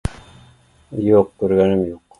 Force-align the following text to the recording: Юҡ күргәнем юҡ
Юҡ 1.11 1.31
күргәнем 1.45 1.89
юҡ 1.97 2.07